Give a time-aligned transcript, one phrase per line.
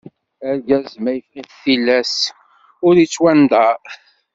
[0.49, 2.15] Argaz ma iffeɣ tilas,
[2.87, 3.81] ur ittwandaṛ.